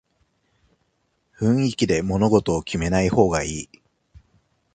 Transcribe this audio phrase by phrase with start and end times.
[1.37, 3.69] 雰囲気で物事を決めない方がいい